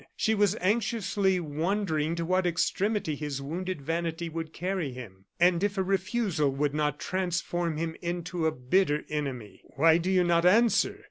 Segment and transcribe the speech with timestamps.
[0.15, 5.77] She was anxiously wondering to what extremity his wounded vanity would carry him, and if
[5.77, 9.61] a refusal would not transform him into a bitter enemy.
[9.75, 10.99] "Why do you not answer?"